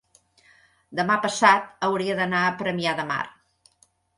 [0.99, 3.23] demà passat hauria d'anar a Premià de Mar.